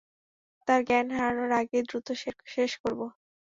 তার 0.67 0.81
জ্ঞান 0.87 1.07
হারানোর 1.15 1.51
আগেই 1.59 1.83
দ্রুত 1.87 2.07
শেষ 2.53 2.71
করব। 2.81 2.99